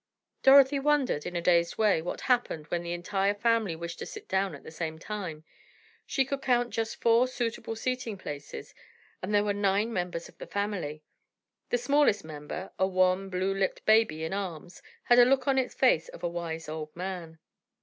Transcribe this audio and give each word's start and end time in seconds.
Dorothy 0.41 0.79
wondered, 0.79 1.27
in 1.27 1.35
a 1.35 1.43
dazed 1.43 1.77
way, 1.77 2.01
what 2.01 2.21
happened 2.21 2.65
when 2.69 2.81
the 2.81 2.91
entire 2.91 3.35
family 3.35 3.75
wished 3.75 3.99
to 3.99 4.07
sit 4.07 4.27
down 4.27 4.55
at 4.55 4.63
the 4.63 4.71
same 4.71 4.97
time. 4.97 5.43
She 6.07 6.25
could 6.25 6.41
count 6.41 6.71
just 6.71 6.99
four 6.99 7.27
suitable 7.27 7.75
seating 7.75 8.17
places, 8.17 8.73
and 9.21 9.31
there 9.31 9.43
were 9.43 9.53
nine 9.53 9.93
members 9.93 10.27
of 10.27 10.39
the 10.39 10.47
family. 10.47 11.03
The 11.69 11.77
smallest 11.77 12.23
member, 12.25 12.71
a 12.79 12.87
wan, 12.87 13.29
blue 13.29 13.53
lipped 13.53 13.85
baby 13.85 14.23
in 14.23 14.33
arms, 14.33 14.81
had 15.03 15.19
a 15.19 15.23
look 15.23 15.47
on 15.47 15.59
its 15.59 15.75
face 15.75 16.09
of 16.09 16.23
a 16.23 16.27
wise 16.27 16.67
old 16.67 16.95
man. 16.95 17.37